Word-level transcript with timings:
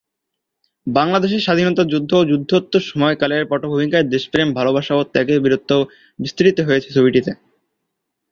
বাংলাদেশের 0.87 1.41
স্বাধীনতা 1.41 1.83
যুদ্ধ 1.83 2.11
এবং 2.15 2.29
যুদ্ধোত্তর 2.31 2.81
সময়কালের 2.91 3.43
পটভূমিকায় 3.51 4.09
দেশপ্রেম, 4.13 4.47
ভালোবাসা 4.53 4.91
এবং 4.93 5.05
ত্যাগের 5.13 5.39
বীরত্ব 5.43 5.71
বিস্তৃত 6.19 6.57
হয়েছে 6.59 6.89
ছবিটিতে। 6.95 7.31